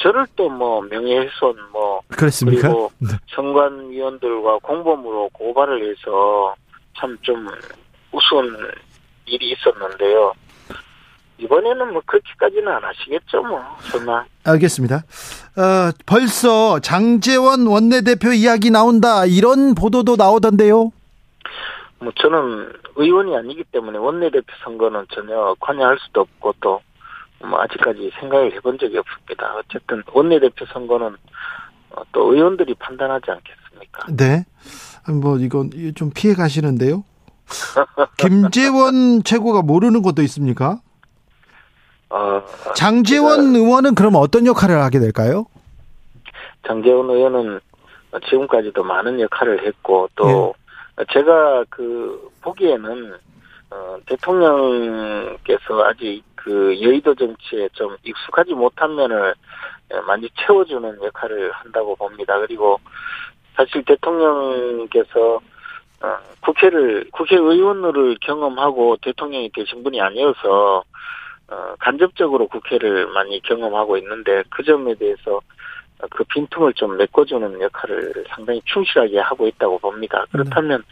저를 0.00 0.26
또 0.36 0.48
뭐 0.48 0.80
명예훼손 0.82 1.56
뭐 1.72 2.00
그렇습니까? 2.08 2.62
그리고 2.68 2.90
네. 2.98 3.08
선관위원들과 3.34 4.58
공범으로 4.62 5.30
고발을 5.32 5.90
해서 5.90 6.54
참 6.98 7.16
좀 7.22 7.46
우스운 8.12 8.56
일이 9.26 9.50
있었는데요. 9.52 10.32
이번에는 11.38 11.92
뭐 11.92 12.02
그렇게까지는 12.06 12.66
안 12.68 12.82
하시겠죠, 12.82 13.42
뭐 13.42 13.60
설마. 13.92 14.24
알겠습니다. 14.44 14.96
어, 14.96 15.92
벌써 16.06 16.80
장재원 16.80 17.66
원내대표 17.66 18.32
이야기 18.32 18.70
나온다. 18.70 19.24
이런 19.26 19.74
보도도 19.74 20.16
나오던데요. 20.16 20.90
뭐 22.00 22.12
저는 22.16 22.72
의원이 22.96 23.36
아니기 23.36 23.64
때문에 23.64 23.98
원내대표 23.98 24.46
선거는 24.64 25.06
전혀 25.12 25.54
관여할 25.60 25.98
수도 26.00 26.22
없고 26.22 26.54
또 26.60 26.80
뭐 27.44 27.60
아직까지 27.62 28.10
생각을 28.18 28.52
해본 28.54 28.78
적이 28.78 28.98
없습니다. 28.98 29.54
어쨌든 29.56 30.02
원내대표 30.12 30.64
선거는 30.66 31.16
어, 31.90 32.02
또 32.12 32.34
의원들이 32.34 32.74
판단하지 32.74 33.30
않겠습니까? 33.30 34.06
네. 34.16 34.44
뭐 35.20 35.38
이건 35.38 35.70
좀 35.94 36.10
피해 36.14 36.34
가시는데요. 36.34 37.04
김재원 38.18 39.22
최고가 39.22 39.62
모르는 39.62 40.02
것도 40.02 40.22
있습니까? 40.22 40.80
어, 42.10 42.42
장재원 42.74 43.54
의원은 43.54 43.94
그럼 43.94 44.16
어떤 44.16 44.46
역할을 44.46 44.82
하게 44.82 44.98
될까요? 44.98 45.46
장재원 46.66 47.08
의원은 47.08 47.60
지금까지도 48.28 48.82
많은 48.82 49.20
역할을 49.20 49.66
했고 49.66 50.08
또 50.16 50.54
예. 50.56 50.67
제가 51.12 51.64
그 51.70 52.30
보기에는 52.42 53.14
어, 53.70 53.98
대통령께서 54.06 55.84
아직 55.84 56.22
그 56.34 56.80
여의도 56.80 57.14
정치에 57.14 57.68
좀 57.72 57.96
익숙하지 58.02 58.54
못한 58.54 58.94
면을 58.94 59.34
많이 60.06 60.28
채워주는 60.34 61.02
역할을 61.02 61.52
한다고 61.52 61.94
봅니다. 61.96 62.38
그리고 62.38 62.80
사실 63.54 63.84
대통령께서 63.84 65.40
어, 66.00 66.16
국회를 66.40 67.08
국회의원을 67.12 68.16
경험하고 68.20 68.96
대통령이 69.02 69.50
되신 69.52 69.82
분이 69.82 70.00
아니어서 70.00 70.84
어, 71.50 71.74
간접적으로 71.78 72.46
국회를 72.46 73.08
많이 73.08 73.40
경험하고 73.40 73.96
있는데 73.98 74.42
그 74.50 74.62
점에 74.62 74.94
대해서 74.94 75.40
그 76.10 76.24
빈틈을 76.24 76.74
좀 76.74 76.96
메꿔주는 76.96 77.60
역할을 77.60 78.24
상당히 78.28 78.60
충실하게 78.64 79.18
하고 79.18 79.46
있다고 79.48 79.78
봅니다. 79.78 80.24
그렇다면 80.30 80.82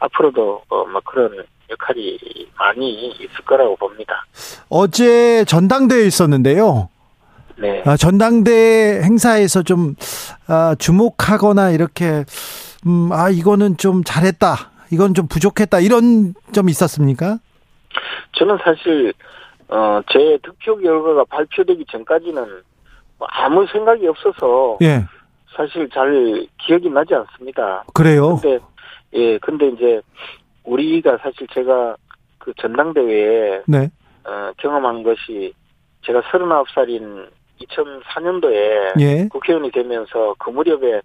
앞으로도 0.00 0.62
어, 0.68 0.84
뭐 0.84 1.00
그런 1.04 1.44
역할이 1.70 2.18
많이 2.58 3.10
있을 3.10 3.44
거라고 3.46 3.76
봅니다. 3.76 4.24
어제 4.68 5.44
전당대회 5.44 6.04
있었는데요. 6.06 6.88
네. 7.56 7.82
아, 7.84 7.96
전당대 7.96 9.00
행사에서 9.02 9.62
좀 9.62 9.94
아, 10.46 10.74
주목하거나 10.78 11.70
이렇게 11.70 12.24
음, 12.86 13.10
아 13.12 13.28
이거는 13.30 13.76
좀 13.76 14.04
잘했다, 14.04 14.54
이건 14.92 15.14
좀 15.14 15.26
부족했다 15.26 15.80
이런 15.80 16.34
점 16.52 16.68
있었습니까? 16.68 17.38
저는 18.32 18.58
사실 18.62 19.12
어, 19.68 20.00
제 20.10 20.38
득표 20.42 20.78
결과가 20.78 21.24
발표되기 21.24 21.84
전까지는 21.90 22.42
뭐 22.42 22.60
아무 23.20 23.66
생각이 23.66 24.06
없어서 24.06 24.78
예, 24.82 25.04
사실 25.56 25.88
잘 25.90 26.46
기억이 26.58 26.88
나지 26.90 27.14
않습니다. 27.14 27.84
그래요. 27.94 28.38
근데 28.40 28.58
예, 29.14 29.38
근데 29.38 29.68
이제 29.68 30.00
우리가 30.64 31.18
사실 31.18 31.46
제가 31.52 31.96
그 32.38 32.52
전당대회에 32.56 33.62
네, 33.66 33.90
어, 34.24 34.52
경험한 34.58 35.02
것이 35.02 35.52
제가 36.02 36.20
39살인 36.22 37.28
2004년도에 37.60 39.00
예, 39.00 39.28
국회의원이 39.28 39.70
되면서 39.72 40.34
그 40.38 40.50
무렵에 40.50 40.96
에, 40.96 41.02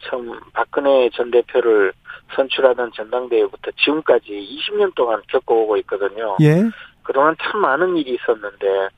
처음 0.00 0.38
박근혜 0.52 1.08
전 1.10 1.30
대표를 1.30 1.92
선출하던 2.34 2.90
전당대회부터 2.94 3.70
지금까지 3.78 4.26
20년 4.26 4.94
동안 4.94 5.22
겪어오고 5.28 5.76
있거든요. 5.78 6.36
예, 6.40 6.62
그동안 7.02 7.36
참 7.42 7.60
많은 7.60 7.96
일이 7.96 8.14
있었는데 8.14 8.88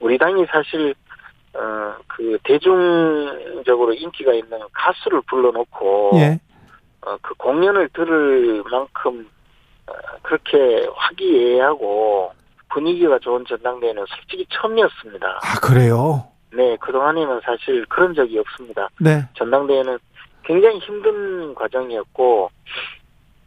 우리 0.00 0.18
당이 0.18 0.46
사실 0.46 0.94
어, 1.54 1.94
그 2.08 2.36
대중적으로 2.44 3.94
인기가 3.94 4.32
있는 4.32 4.58
가수를 4.72 5.22
불러놓고 5.28 6.12
예, 6.16 6.38
어, 7.02 7.16
그 7.22 7.34
공연을 7.34 7.88
들을 7.90 8.62
만큼 8.70 9.28
어, 9.86 9.92
그렇게 10.22 10.86
화기애애하고 10.94 12.32
분위기가 12.70 13.18
좋은 13.20 13.44
전당대회는 13.46 14.04
솔직히 14.08 14.46
처음이었습니다. 14.50 15.40
아 15.42 15.60
그래요. 15.60 16.26
네, 16.52 16.76
그동안에는 16.80 17.40
사실 17.44 17.84
그런 17.86 18.14
적이 18.14 18.40
없습니다. 18.40 18.88
네, 18.98 19.22
전당대회는 19.34 19.98
굉장히 20.44 20.78
힘든 20.78 21.54
과정이었고 21.54 22.50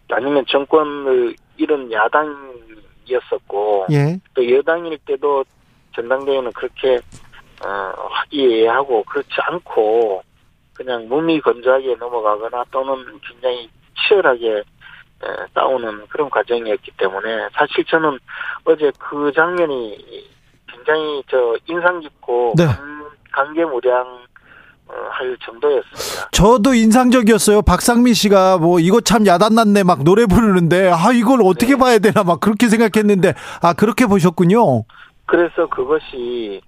아니면 0.10 0.46
정권을 0.48 1.36
잃은 1.58 1.92
야당이었었고 1.92 3.88
예, 3.92 4.18
또 4.34 4.50
여당일 4.50 4.98
때도 5.00 5.44
전당대회는 5.94 6.54
그렇게 6.54 7.00
어, 7.66 8.08
화기애애하고 8.10 9.04
그렇지 9.04 9.30
않고 9.50 10.24
그냥 10.74 11.08
몸이 11.10 11.42
건조하게 11.42 11.96
넘어가거나 11.96 12.66
또는 12.72 13.20
굉장히 13.28 13.70
치열하게 13.96 14.58
에, 14.58 15.28
싸우는 15.56 16.08
그런 16.08 16.30
과정이었기 16.30 16.92
때문에 16.98 17.50
사실 17.54 17.84
저는 17.86 18.20
어제 18.66 18.92
그 19.00 19.32
장면이 19.34 19.98
굉장히 20.68 21.24
저 21.30 21.56
인상 21.66 22.00
깊고 22.00 22.54
네. 22.56 22.66
어, 24.90 24.94
할 25.10 25.38
정도였습니다. 25.44 26.30
저도 26.32 26.74
인상적이었어요. 26.74 27.62
박상민 27.62 28.14
씨가 28.14 28.58
뭐 28.58 28.80
이거 28.80 29.02
참 29.02 29.26
야단났네 29.26 29.84
막 29.84 30.04
노래 30.04 30.26
부르는데 30.26 30.90
아 30.90 31.12
이걸 31.12 31.42
어떻게 31.44 31.74
네. 31.74 31.78
봐야 31.78 32.00
되나 32.00 32.24
막 32.24 32.40
그렇게 32.40 32.70
생각했는데 32.70 33.34
아 33.62 33.74
그렇게 33.74 34.06
보셨군요. 34.06 34.84
그래서 35.26 35.68
그것이 35.68 36.62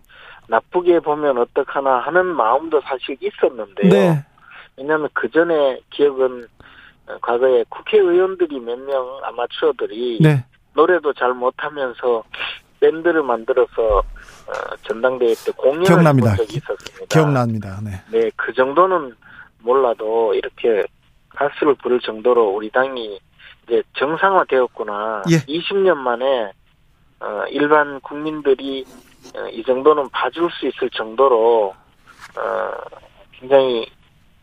나쁘게 0.49 0.99
보면 0.99 1.37
어떡하나 1.37 1.99
하는 1.99 2.25
마음도 2.25 2.81
사실 2.81 3.15
있었는데요. 3.21 3.89
네, 3.91 4.25
왜냐하면 4.77 5.07
그 5.13 5.29
전에 5.29 5.79
기억은 5.91 6.47
어, 7.07 7.17
과거에 7.21 7.63
국회의원들이 7.69 8.59
몇 8.59 8.77
명 8.79 9.19
아마추어들이 9.23 10.19
네, 10.21 10.43
노래도 10.73 11.13
잘 11.13 11.33
못하면서 11.33 12.23
밴드를 12.79 13.21
만들어서 13.23 13.99
어, 13.99 14.75
전당대회 14.87 15.33
때 15.45 15.51
공연을 15.55 15.83
기억납니다. 15.85 16.31
해본 16.31 16.45
적이 16.47 16.57
있었습니다. 16.57 17.05
기억납니다. 17.09 17.79
네, 17.83 17.91
네, 18.11 18.31
그 18.35 18.51
정도는 18.53 19.15
몰라도 19.59 20.33
이렇게 20.33 20.83
가수를 21.29 21.75
부를 21.75 21.99
정도로 21.99 22.49
우리 22.49 22.71
당이 22.71 23.19
이제 23.67 23.83
정상화되었구나. 23.97 25.23
예. 25.31 25.35
20년 25.45 25.95
만에 25.97 26.51
어, 27.19 27.43
일반 27.49 27.99
국민들이 27.99 28.83
어, 28.87 29.08
이 29.51 29.63
정도는 29.63 30.09
봐줄 30.09 30.49
수 30.51 30.67
있을 30.67 30.89
정도로 30.91 31.73
어, 32.37 32.71
굉장히 33.31 33.85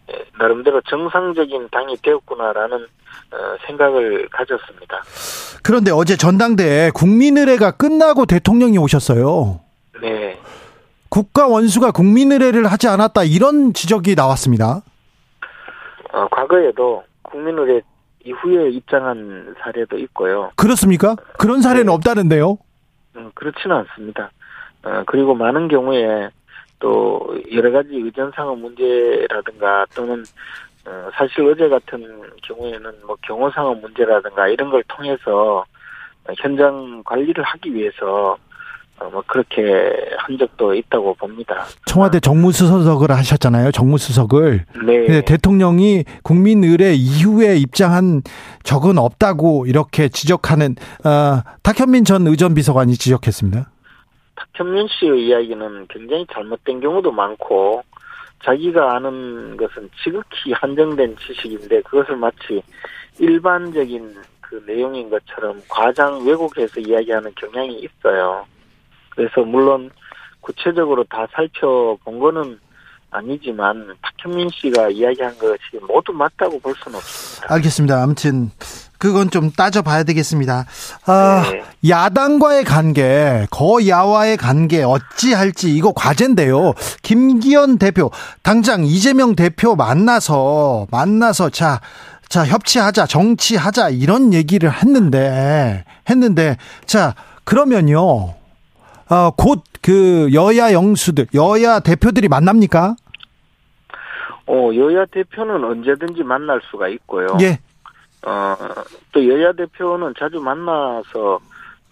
에, 0.08 0.24
나름대로 0.38 0.80
정상적인 0.82 1.68
당이 1.70 1.96
되었구나라는 2.02 2.76
어, 2.78 3.36
생각을 3.66 4.28
가졌습니다. 4.30 5.02
그런데 5.62 5.90
어제 5.90 6.16
전당대회 6.16 6.90
국민의례가 6.90 7.72
끝나고 7.72 8.26
대통령이 8.26 8.78
오셨어요. 8.78 9.60
네, 10.00 10.38
국가 11.08 11.46
원수가 11.48 11.90
국민의례를 11.92 12.66
하지 12.66 12.88
않았다 12.88 13.24
이런 13.24 13.72
지적이 13.72 14.14
나왔습니다. 14.14 14.82
어, 16.12 16.28
과거에도 16.28 17.04
국민의례 17.22 17.80
이후에 18.24 18.70
입장한 18.70 19.54
사례도 19.60 19.98
있고요. 19.98 20.50
그렇습니까? 20.56 21.16
그런 21.38 21.62
사례는 21.62 21.86
네. 21.86 21.92
없다는데요. 21.92 22.58
음, 23.16 23.30
그렇지는 23.34 23.76
않습니다. 23.76 24.30
어, 24.87 25.03
그리고 25.05 25.35
많은 25.35 25.66
경우에 25.66 26.29
또 26.79 27.37
여러 27.53 27.72
가지 27.72 27.88
의전상의 27.94 28.57
문제라든가 28.57 29.85
또는 29.94 30.22
어, 30.87 31.11
사실 31.14 31.44
어제 31.44 31.68
같은 31.68 32.22
경우에는 32.42 32.92
뭐 33.05 33.16
경호상의 33.22 33.77
문제라든가 33.77 34.46
이런 34.46 34.70
걸 34.70 34.85
통해서 34.87 35.64
어, 36.25 36.33
현장 36.38 37.03
관리를 37.05 37.42
하기 37.42 37.75
위해서 37.75 38.37
어, 39.01 39.11
뭐 39.11 39.25
그렇게 39.27 39.61
한 40.18 40.38
적도 40.38 40.72
있다고 40.72 41.14
봅니다. 41.14 41.64
청와대 41.87 42.20
정무수석을 42.20 43.11
하셨잖아요. 43.11 43.72
정무수석을. 43.72 44.66
네, 44.87 45.20
대통령이 45.22 46.05
국민의례 46.22 46.94
이후에 46.94 47.57
입장한 47.57 48.22
적은 48.62 48.99
없다고 48.99 49.66
이렇게 49.66 50.09
지적하는 50.09 50.77
어, 51.05 51.42
탁현민 51.64 52.05
전 52.05 52.29
의전 52.29 52.55
비서관이 52.55 52.94
지적했습니다. 52.94 53.70
탁현민 54.37 54.87
씨의 54.88 55.27
이야기는 55.27 55.87
굉장히 55.88 56.27
잘못된 56.33 56.81
경우도 56.81 57.11
많고 57.11 57.83
자기가 58.44 58.94
아는 58.94 59.57
것은 59.57 59.90
지극히 60.03 60.53
한정된 60.53 61.16
지식인데 61.16 61.83
그것을 61.83 62.16
마치 62.16 62.62
일반적인 63.18 64.14
그 64.40 64.62
내용인 64.66 65.11
것처럼 65.11 65.61
과장 65.68 66.25
왜곡해서 66.25 66.81
이야기하는 66.81 67.33
경향이 67.35 67.81
있어요. 67.81 68.46
그래서 69.11 69.40
물론 69.40 69.90
구체적으로 70.40 71.03
다 71.05 71.27
살펴본 71.33 72.18
거는 72.20 72.61
아니지만 73.11 73.96
탁현민 74.03 74.51
씨가 74.51 74.90
이야기한 74.90 75.37
것이 75.38 75.62
모두 75.88 76.12
맞다고 76.12 76.61
볼 76.61 76.75
수는 76.75 76.99
없습니다. 76.99 77.55
알겠습니다. 77.55 78.03
아무튼 78.03 78.51
그건 78.98 79.30
좀 79.30 79.50
따져봐야 79.50 80.02
되겠습니다. 80.04 80.64
아, 81.06 81.44
네. 81.50 81.62
야당과의 81.88 82.64
관계, 82.64 83.46
거야와의 83.50 84.37
관계 84.37 84.82
어찌할지 84.82 85.74
이거 85.74 85.92
과제인데요. 85.92 86.72
김기현 87.02 87.78
대표 87.78 88.11
당장 88.42 88.85
이재명 88.85 89.35
대표 89.37 89.76
만나서 89.76 90.87
만나서 90.90 91.50
자. 91.50 91.80
자, 92.28 92.44
협치하자, 92.44 93.06
정치하자, 93.06 93.90
이런 93.90 94.35
얘기를 94.35 94.68
했는데, 94.72 95.85
했는데, 96.11 96.56
자, 96.85 97.14
그러면요, 97.44 98.35
어, 99.09 99.30
곧그 99.37 100.30
여야 100.35 100.72
영수들, 100.72 101.28
여야 101.35 101.78
대표들이 101.78 102.26
만납니까? 102.26 102.96
어, 104.48 104.70
여야 104.74 105.06
대표는 105.06 105.62
언제든지 105.62 106.24
만날 106.24 106.61
수가 106.70 106.88
있고요. 106.88 107.28
예. 107.40 107.61
어, 108.26 108.56
또 109.12 109.28
여야 109.28 109.52
대표는 109.52 110.14
자주 110.18 110.40
만나서 110.40 111.38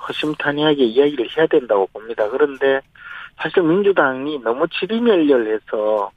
허심탄회하게 0.07 0.85
이야기를 0.85 1.29
해야 1.37 1.47
된다고 1.47 1.87
봅니다. 1.92 2.29
그런데 2.29 2.81
사실 3.37 3.62
민주당이 3.62 4.40
너무 4.40 4.66
지리멸렬해서 4.68 6.11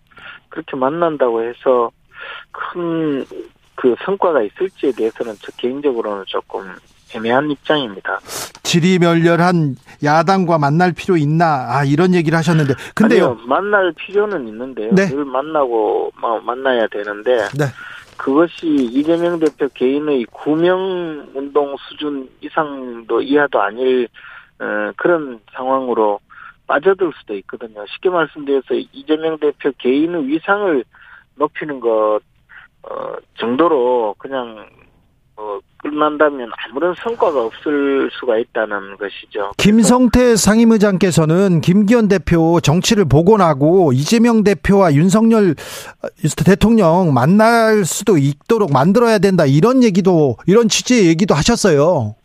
그렇게 0.49 0.75
만난다고 0.75 1.43
해서 1.43 1.91
큰 2.51 3.25
그 3.77 3.95
성과가 4.03 4.41
있을지에 4.41 4.91
대해서는 4.91 5.35
저 5.39 5.51
개인적으로는 5.53 6.23
조금 6.27 6.65
애매한 7.15 7.49
입장입니다. 7.51 8.19
지리멸렬한 8.63 9.75
야당과 10.03 10.57
만날 10.57 10.91
필요 10.93 11.15
있나? 11.15 11.67
아, 11.69 11.83
이런 11.85 12.13
얘기를 12.13 12.37
하셨는데. 12.37 12.73
근데요. 12.95 13.25
아니요, 13.25 13.39
만날 13.45 13.93
필요는 13.93 14.47
있는데요. 14.47 14.93
네. 14.93 15.07
늘 15.07 15.23
만나고 15.23 16.11
막 16.19 16.43
만나야 16.43 16.87
되는데 16.87 17.37
네. 17.55 17.65
그것이 18.17 18.67
이재명 18.67 19.39
대표 19.39 19.67
개인의 19.73 20.25
구명 20.31 21.29
운동 21.33 21.75
수준 21.77 22.29
이상도 22.41 23.21
이하도 23.21 23.61
아닐 23.61 24.07
어, 24.59 24.91
그런 24.97 25.39
상황으로 25.53 26.19
빠져들 26.65 27.11
수도 27.19 27.35
있거든요. 27.35 27.85
쉽게 27.87 28.09
말씀드려서 28.09 28.73
이재명 28.91 29.37
대표 29.37 29.71
개인의 29.77 30.27
위상을 30.27 30.83
높이는 31.35 31.79
것 31.79 32.19
어, 32.83 33.15
정도로 33.35 34.15
그냥 34.17 34.67
어, 35.35 35.59
끝난다면 35.89 36.51
아무런 36.57 36.93
성과가 36.95 37.45
없을 37.45 38.09
수가 38.11 38.37
있다는 38.37 38.97
것이죠. 38.97 39.51
김성태 39.57 40.35
상임의장께서는 40.35 41.61
김기현 41.61 42.07
대표 42.07 42.59
정치를 42.59 43.05
복원하고 43.05 43.93
이재명 43.93 44.43
대표와 44.43 44.93
윤석열 44.93 45.55
대통령 46.45 47.13
만날 47.13 47.85
수도 47.85 48.17
있도록 48.17 48.71
만들어야 48.73 49.19
된다 49.19 49.45
이런 49.45 49.83
얘기도 49.83 50.35
이런 50.45 50.67
취지의 50.67 51.07
얘기도 51.07 51.35
하셨어요. 51.35 52.15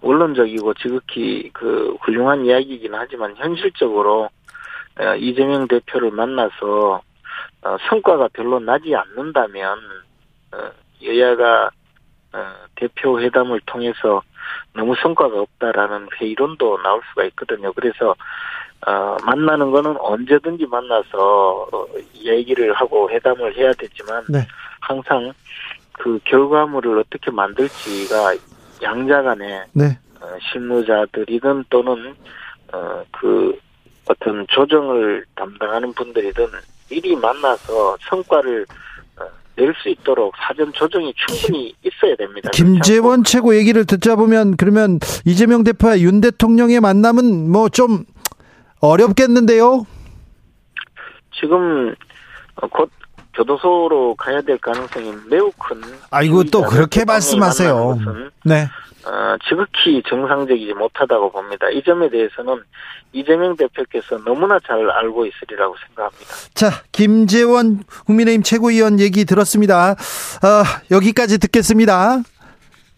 원론적이고 0.00 0.74
지극히 0.74 1.50
그 1.52 1.96
훌륭한 2.00 2.44
이야기이긴 2.44 2.92
하지만 2.94 3.34
현실적으로 3.36 4.28
어, 4.98 5.14
이재명 5.16 5.68
대표를 5.68 6.10
만나서 6.10 7.00
어, 7.64 7.76
성과가 7.88 8.28
별로 8.32 8.58
나지 8.58 8.94
않는다면 8.94 9.78
어, 10.52 10.70
여야가 11.04 11.70
대표 12.76 13.20
회담을 13.20 13.60
통해서 13.66 14.22
너무 14.74 14.94
성과가 15.00 15.40
없다라는 15.40 16.08
회의론도 16.20 16.82
나올 16.82 17.00
수가 17.10 17.24
있거든요. 17.26 17.72
그래서 17.72 18.14
만나는 19.24 19.70
거는 19.70 19.96
언제든지 19.98 20.66
만나서 20.66 21.68
얘기를 22.14 22.72
하고 22.74 23.10
회담을 23.10 23.56
해야 23.56 23.72
되지만 23.74 24.24
네. 24.28 24.46
항상 24.80 25.32
그 25.92 26.18
결과물을 26.24 26.98
어떻게 26.98 27.30
만들지가 27.30 28.34
양자 28.82 29.22
간에 29.22 29.64
네. 29.72 29.98
어, 30.20 30.26
실무자들이든 30.50 31.64
또는 31.70 32.14
어, 32.72 33.04
그 33.12 33.58
어떤 34.08 34.46
조정을 34.48 35.24
담당하는 35.36 35.92
분들이든 35.92 36.46
미리 36.90 37.14
만나서 37.16 37.96
성과를 38.08 38.62
어, 38.62 38.74
낼 39.56 39.74
수 39.82 39.88
있도록 39.90 40.32
사전 40.38 40.72
조정이 40.72 41.12
충분히 41.14 41.74
있어야 41.84 42.16
됩니다. 42.16 42.50
김재원 42.52 43.22
최고 43.24 43.54
얘기를 43.54 43.84
듣자 43.84 44.16
보면 44.16 44.56
그러면 44.56 44.98
이재명 45.26 45.62
대표와 45.64 46.00
윤 46.00 46.20
대통령의 46.20 46.80
만남은 46.80 47.50
뭐 47.50 47.68
좀 47.68 48.04
어렵겠는데요? 48.80 49.86
지금 51.38 51.94
곧 52.70 52.90
교도소로 53.34 54.14
가야 54.16 54.40
될 54.42 54.58
가능성이 54.58 55.12
매우 55.30 55.50
큰. 55.58 55.80
아이고 56.10 56.44
또 56.44 56.62
그렇게 56.62 57.04
말씀하세요. 57.04 57.98
네. 58.44 58.68
어, 59.04 59.36
지극히 59.48 60.02
정상적이지 60.08 60.74
못하다고 60.74 61.32
봅니다. 61.32 61.68
이 61.70 61.82
점에 61.82 62.08
대해서는 62.08 62.62
이재명 63.12 63.56
대표께서 63.56 64.18
너무나 64.24 64.58
잘 64.66 64.88
알고 64.88 65.26
있으리라고 65.26 65.74
생각합니다. 65.86 66.34
자, 66.54 66.70
김재원 66.92 67.82
국민의힘 68.06 68.42
최고위원 68.42 69.00
얘기 69.00 69.24
들었습니다. 69.24 69.90
어, 69.90 70.62
여기까지 70.90 71.38
듣겠습니다. 71.38 72.22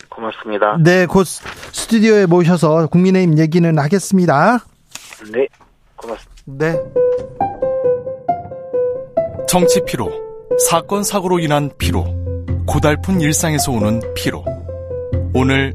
고맙습니다. 0.09 0.77
네, 0.81 1.07
곧 1.07 1.27
스튜디오에 1.27 2.27
모셔서 2.27 2.87
국민의힘 2.89 3.39
얘기는 3.39 3.79
하겠습니다. 3.79 4.59
네, 5.33 5.47
고맙습니다. 5.97 6.35
네. 6.47 6.79
정치 9.49 9.81
피로, 9.87 10.13
사건 10.69 11.03
사고로 11.03 11.39
인한 11.39 11.71
피로, 11.79 12.05
고달픈 12.67 13.21
일상에서 13.21 13.73
오는 13.73 14.01
피로. 14.15 14.45
오늘 15.33 15.75